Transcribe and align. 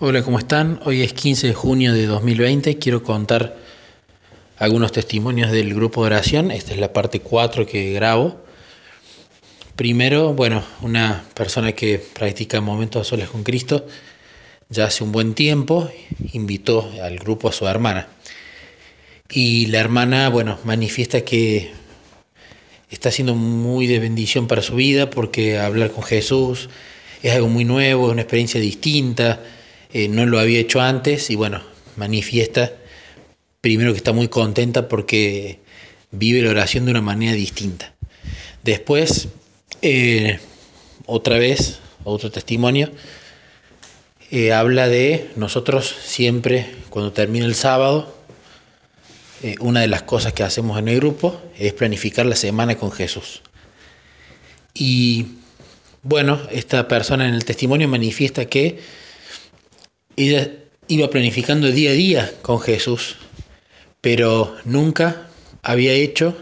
Hola, 0.00 0.24
¿cómo 0.24 0.40
están? 0.40 0.80
Hoy 0.84 1.02
es 1.02 1.12
15 1.12 1.46
de 1.46 1.54
junio 1.54 1.92
de 1.92 2.06
2020. 2.06 2.78
Quiero 2.78 3.04
contar 3.04 3.56
algunos 4.58 4.90
testimonios 4.90 5.52
del 5.52 5.72
grupo 5.72 6.02
de 6.02 6.06
oración. 6.06 6.50
Esta 6.50 6.72
es 6.72 6.80
la 6.80 6.92
parte 6.92 7.20
4 7.20 7.64
que 7.64 7.92
grabo. 7.92 8.44
Primero, 9.76 10.34
bueno, 10.34 10.64
una 10.82 11.22
persona 11.34 11.72
que 11.72 12.04
practica 12.12 12.60
momentos 12.60 13.02
a 13.02 13.08
solas 13.08 13.28
con 13.28 13.44
Cristo 13.44 13.86
ya 14.68 14.86
hace 14.86 15.04
un 15.04 15.12
buen 15.12 15.32
tiempo 15.34 15.88
invitó 16.32 16.90
al 17.00 17.16
grupo 17.16 17.48
a 17.48 17.52
su 17.52 17.64
hermana. 17.68 18.08
Y 19.30 19.66
la 19.66 19.78
hermana, 19.78 20.28
bueno, 20.28 20.58
manifiesta 20.64 21.20
que 21.20 21.70
está 22.90 23.12
siendo 23.12 23.36
muy 23.36 23.86
de 23.86 24.00
bendición 24.00 24.48
para 24.48 24.60
su 24.60 24.74
vida 24.74 25.08
porque 25.08 25.56
hablar 25.56 25.92
con 25.92 26.02
Jesús 26.02 26.68
es 27.22 27.32
algo 27.32 27.46
muy 27.46 27.64
nuevo, 27.64 28.08
es 28.08 28.12
una 28.12 28.22
experiencia 28.22 28.60
distinta, 28.60 29.40
eh, 29.94 30.08
no 30.08 30.26
lo 30.26 30.40
había 30.40 30.58
hecho 30.58 30.80
antes 30.80 31.30
y 31.30 31.36
bueno, 31.36 31.62
manifiesta 31.94 32.72
primero 33.60 33.92
que 33.92 33.98
está 33.98 34.12
muy 34.12 34.26
contenta 34.26 34.88
porque 34.88 35.60
vive 36.10 36.42
la 36.42 36.50
oración 36.50 36.84
de 36.84 36.90
una 36.90 37.00
manera 37.00 37.32
distinta. 37.32 37.94
Después, 38.64 39.28
eh, 39.82 40.40
otra 41.06 41.38
vez, 41.38 41.78
otro 42.02 42.32
testimonio, 42.32 42.90
eh, 44.32 44.52
habla 44.52 44.88
de 44.88 45.30
nosotros 45.36 45.94
siempre, 46.04 46.74
cuando 46.90 47.12
termina 47.12 47.46
el 47.46 47.54
sábado, 47.54 48.12
una 49.60 49.82
de 49.82 49.88
las 49.88 50.02
cosas 50.02 50.32
que 50.32 50.42
hacemos 50.42 50.78
en 50.78 50.88
el 50.88 50.96
grupo 50.96 51.40
es 51.56 51.72
planificar 51.74 52.26
la 52.26 52.34
semana 52.34 52.76
con 52.76 52.90
Jesús. 52.90 53.42
Y 54.72 55.26
bueno, 56.02 56.40
esta 56.50 56.88
persona 56.88 57.28
en 57.28 57.34
el 57.34 57.44
testimonio 57.44 57.86
manifiesta 57.86 58.46
que 58.46 58.80
ella 60.16 60.50
iba 60.88 61.10
planificando 61.10 61.70
día 61.70 61.90
a 61.90 61.94
día 61.94 62.32
con 62.42 62.60
Jesús, 62.60 63.16
pero 64.00 64.56
nunca 64.64 65.28
había 65.62 65.92
hecho 65.92 66.36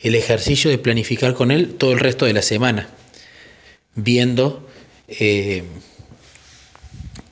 el 0.00 0.14
ejercicio 0.14 0.70
de 0.70 0.78
planificar 0.78 1.34
con 1.34 1.50
Él 1.50 1.74
todo 1.74 1.92
el 1.92 2.00
resto 2.00 2.26
de 2.26 2.32
la 2.32 2.42
semana, 2.42 2.88
viendo 3.94 4.68
eh, 5.08 5.64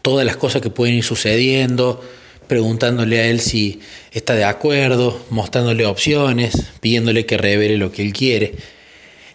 todas 0.03 0.27
las 0.27 0.37
cosas 0.37 0.63
que 0.63 0.71
pueden 0.71 0.97
ir 0.97 1.05
sucediendo, 1.05 2.03
preguntándole 2.49 3.21
a 3.21 3.27
él 3.27 3.41
si 3.41 3.81
está 4.11 4.35
de 4.35 4.45
acuerdo, 4.45 5.25
mostrándole 5.31 5.87
opciones, 5.87 6.55
pidiéndole 6.81 7.25
que 7.25 7.39
revele 7.39 7.79
lo 7.79 7.93
que 7.93 8.03
él 8.03 8.13
quiere. 8.13 8.57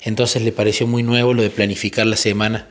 Entonces 0.01 0.43
le 0.43 0.51
pareció 0.51 0.85
muy 0.87 1.03
nuevo 1.03 1.33
lo 1.33 1.41
de 1.41 1.49
planificar 1.49 2.05
la 2.05 2.17
semana 2.17 2.67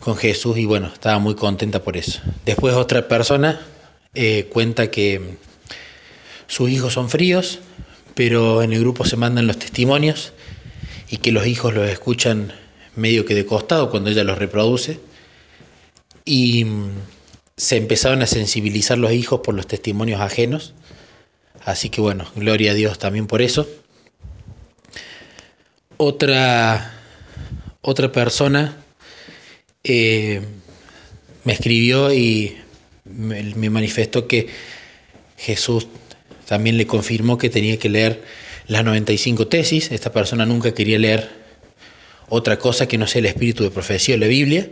con 0.00 0.16
Jesús 0.16 0.58
y 0.58 0.66
bueno, 0.66 0.88
estaba 0.92 1.18
muy 1.18 1.34
contenta 1.34 1.82
por 1.82 1.96
eso. 1.96 2.20
Después 2.44 2.74
otra 2.74 3.08
persona 3.08 3.60
eh, 4.14 4.48
cuenta 4.52 4.90
que 4.90 5.36
sus 6.46 6.70
hijos 6.70 6.92
son 6.92 7.10
fríos, 7.10 7.60
pero 8.14 8.62
en 8.62 8.72
el 8.72 8.80
grupo 8.80 9.04
se 9.04 9.16
mandan 9.16 9.46
los 9.46 9.58
testimonios 9.58 10.32
y 11.08 11.18
que 11.18 11.32
los 11.32 11.46
hijos 11.46 11.74
los 11.74 11.88
escuchan 11.88 12.52
medio 12.94 13.24
que 13.24 13.34
de 13.34 13.46
costado 13.46 13.90
cuando 13.90 14.10
ella 14.10 14.24
los 14.24 14.38
reproduce. 14.38 15.00
Y 16.24 16.66
se 17.56 17.76
empezaron 17.76 18.22
a 18.22 18.26
sensibilizar 18.26 18.98
los 18.98 19.12
hijos 19.12 19.40
por 19.40 19.54
los 19.54 19.66
testimonios 19.66 20.20
ajenos. 20.20 20.74
Así 21.64 21.90
que 21.90 22.00
bueno, 22.00 22.26
gloria 22.34 22.72
a 22.72 22.74
Dios 22.74 22.98
también 22.98 23.26
por 23.26 23.42
eso. 23.42 23.68
Otra, 25.96 26.94
otra 27.80 28.12
persona 28.12 28.76
eh, 29.86 30.40
me 31.44 31.52
escribió 31.52 32.12
y 32.12 32.56
me, 33.04 33.42
me 33.54 33.70
manifestó 33.70 34.26
que 34.26 34.48
Jesús 35.36 35.86
también 36.46 36.76
le 36.76 36.86
confirmó 36.86 37.38
que 37.38 37.50
tenía 37.50 37.78
que 37.78 37.88
leer 37.88 38.22
las 38.66 38.84
95 38.84 39.48
tesis. 39.48 39.92
Esta 39.92 40.12
persona 40.12 40.46
nunca 40.46 40.74
quería 40.74 40.98
leer 40.98 41.28
otra 42.28 42.58
cosa 42.58 42.88
que 42.88 42.98
no 42.98 43.06
sea 43.06 43.20
el 43.20 43.26
espíritu 43.26 43.62
de 43.64 43.70
profecía 43.70 44.16
o 44.16 44.18
la 44.18 44.26
Biblia. 44.26 44.70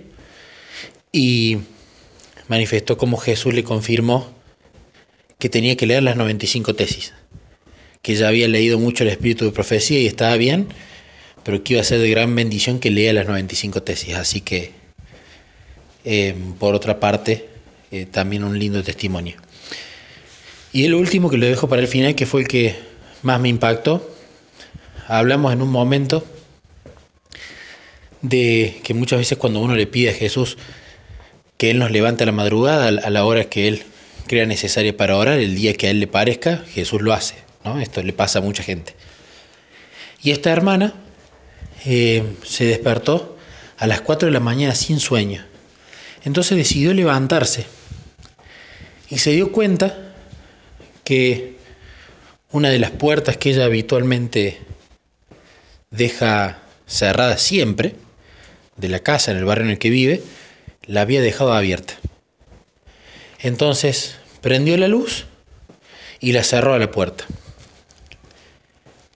Y 1.13 1.59
manifestó 2.49 2.99
como 2.99 3.17
Jesús 3.17 3.55
le 3.55 3.65
confirmó 3.65 4.35
que 5.39 5.49
tenía 5.49 5.77
que 5.77 5.87
leer 5.87 6.03
las 6.03 6.17
95 6.17 6.75
tesis, 6.75 7.13
que 8.03 8.15
ya 8.15 8.29
había 8.29 8.49
leído 8.49 8.79
mucho 8.79 9.05
el 9.05 9.11
espíritu 9.11 9.45
de 9.45 9.53
profecía 9.53 10.01
y 10.01 10.07
estaba 10.07 10.37
bien, 10.37 10.69
pero 11.43 11.63
que 11.63 11.75
iba 11.75 11.83
a 11.83 11.85
ser 11.85 12.01
de 12.01 12.11
gran 12.11 12.35
bendición 12.35 12.81
que 12.81 12.91
lea 12.91 13.13
las 13.13 13.27
95 13.27 13.83
tesis. 13.83 14.15
Así 14.15 14.41
que, 14.41 14.73
eh, 16.05 16.35
por 16.59 16.75
otra 16.75 17.01
parte, 17.01 17.49
eh, 17.91 18.07
también 18.07 18.45
un 18.45 18.59
lindo 18.59 18.83
testimonio. 18.83 19.37
Y 20.73 20.85
el 20.85 20.95
último 20.95 21.31
que 21.31 21.37
lo 21.37 21.47
dejo 21.47 21.69
para 21.69 21.83
el 21.83 21.89
final, 21.89 22.15
que 22.15 22.27
fue 22.27 22.43
el 22.43 22.49
que 22.49 22.75
más 23.23 23.41
me 23.41 23.49
impactó, 23.49 24.11
hablamos 25.07 25.53
en 25.53 25.63
un 25.63 25.71
momento 25.71 26.25
de 28.23 28.81
que 28.83 28.95
muchas 28.95 29.19
veces 29.19 29.39
cuando 29.39 29.61
uno 29.61 29.77
le 29.77 29.87
pide 29.87 30.11
a 30.11 30.15
Jesús 30.15 30.57
que 31.57 31.71
Él 31.71 31.79
nos 31.79 31.91
levante 31.91 32.25
a 32.25 32.27
la 32.27 32.33
madrugada 32.33 32.89
a 32.89 33.11
la 33.11 33.25
hora 33.25 33.45
que 33.45 33.69
Él 33.69 33.85
crea 34.27 34.47
necesaria 34.47 34.97
para 34.97 35.17
orar, 35.17 35.39
el 35.39 35.55
día 35.55 35.75
que 35.75 35.87
a 35.87 35.91
Él 35.91 36.01
le 36.01 36.07
parezca, 36.07 36.65
Jesús 36.73 37.03
lo 37.03 37.13
hace. 37.13 37.37
¿no? 37.65 37.81
Esto 37.81 38.03
le 38.03 38.13
pasa 38.13 38.41
a 38.41 38.43
mucha 38.43 38.63
gente. 38.63 38.95
Y 40.23 40.31
esta 40.31 40.51
hermana 40.51 40.95
eh, 41.85 42.23
se 42.43 42.65
despertó 42.65 43.37
a 43.77 43.87
las 43.87 44.01
4 44.01 44.27
de 44.27 44.33
la 44.33 44.41
mañana 44.41 44.75
sin 44.75 45.01
sueño. 45.01 45.45
Entonces 46.25 46.57
decidió 46.57 46.95
levantarse 46.95 47.67
y 49.11 49.19
se 49.19 49.31
dio 49.33 49.53
cuenta 49.53 50.15
que 51.05 51.57
una 52.51 52.71
de 52.71 52.79
las 52.79 52.91
puertas 52.91 53.37
que 53.37 53.51
ella 53.51 53.67
habitualmente 53.67 54.59
deja 55.91 56.63
cerrada 56.87 57.37
siempre, 57.37 57.97
de 58.77 58.89
la 58.89 59.01
casa 59.01 59.31
en 59.31 59.37
el 59.37 59.45
barrio 59.45 59.67
en 59.67 59.71
el 59.73 59.79
que 59.79 59.91
vive, 59.91 60.23
la 60.87 61.03
había 61.03 61.21
dejado 61.21 61.53
abierta. 61.53 61.95
Entonces 63.41 64.17
prendió 64.41 64.77
la 64.77 64.89
luz 64.89 65.27
y 66.21 66.33
la 66.33 66.43
cerró 66.43 66.75
a 66.75 66.79
la 66.79 66.91
puerta. 66.91 67.25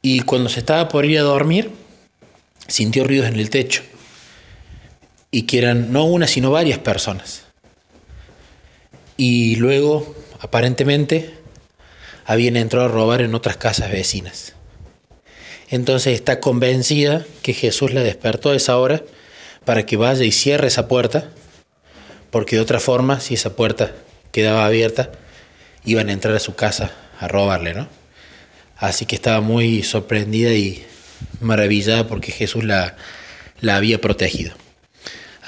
Y 0.02 0.20
cuando 0.20 0.48
se 0.48 0.60
estaba 0.60 0.88
por 0.88 1.04
ir 1.04 1.18
a 1.18 1.22
dormir, 1.22 1.70
sintió 2.66 3.04
ruidos 3.04 3.26
en 3.26 3.38
el 3.38 3.50
techo. 3.50 3.82
Y 5.30 5.42
que 5.42 5.58
eran 5.58 5.92
no 5.92 6.04
una, 6.04 6.26
sino 6.26 6.50
varias 6.50 6.78
personas. 6.78 7.44
Y 9.16 9.56
luego, 9.56 10.14
aparentemente, 10.40 11.34
habían 12.24 12.56
entrado 12.56 12.86
a 12.86 12.90
robar 12.90 13.20
en 13.20 13.34
otras 13.34 13.56
casas 13.56 13.90
vecinas. 13.90 14.54
Entonces 15.70 16.14
está 16.14 16.40
convencida 16.40 17.26
que 17.42 17.52
Jesús 17.52 17.92
la 17.92 18.02
despertó 18.02 18.50
a 18.50 18.56
esa 18.56 18.78
hora 18.78 19.02
para 19.64 19.84
que 19.84 19.96
vaya 19.96 20.24
y 20.24 20.32
cierre 20.32 20.68
esa 20.68 20.88
puerta 20.88 21.30
porque 22.30 22.56
de 22.56 22.62
otra 22.62 22.80
forma, 22.80 23.20
si 23.20 23.34
esa 23.34 23.56
puerta 23.56 23.94
quedaba 24.32 24.66
abierta, 24.66 25.10
iban 25.84 26.08
a 26.08 26.12
entrar 26.12 26.34
a 26.34 26.40
su 26.40 26.54
casa 26.54 26.92
a 27.18 27.28
robarle, 27.28 27.74
¿no? 27.74 27.88
Así 28.76 29.06
que 29.06 29.16
estaba 29.16 29.40
muy 29.40 29.82
sorprendida 29.82 30.52
y 30.52 30.84
maravillada 31.40 32.06
porque 32.06 32.30
Jesús 32.30 32.64
la, 32.64 32.96
la 33.60 33.76
había 33.76 34.00
protegido. 34.00 34.52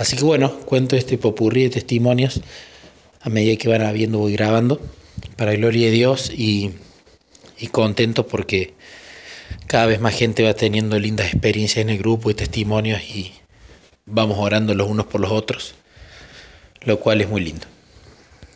Así 0.00 0.16
que 0.16 0.24
bueno, 0.24 0.50
cuento 0.60 0.96
este 0.96 1.18
popurrí 1.18 1.64
de 1.64 1.68
testimonios 1.68 2.40
a 3.20 3.28
medida 3.28 3.58
que 3.58 3.68
van 3.68 3.82
habiendo 3.82 4.16
voy 4.16 4.32
grabando, 4.32 4.80
para 5.36 5.52
gloria 5.52 5.88
de 5.88 5.92
Dios 5.92 6.32
y, 6.34 6.70
y 7.58 7.66
contento 7.66 8.26
porque 8.26 8.72
cada 9.66 9.84
vez 9.84 10.00
más 10.00 10.14
gente 10.14 10.42
va 10.42 10.54
teniendo 10.54 10.98
lindas 10.98 11.26
experiencias 11.26 11.82
en 11.82 11.90
el 11.90 11.98
grupo 11.98 12.30
y 12.30 12.34
testimonios 12.34 13.02
y 13.02 13.34
vamos 14.06 14.38
orando 14.38 14.74
los 14.74 14.88
unos 14.88 15.04
por 15.04 15.20
los 15.20 15.32
otros 15.32 15.74
lo 16.80 16.98
cual 16.98 17.20
es 17.20 17.28
muy 17.28 17.42
lindo. 17.42 17.66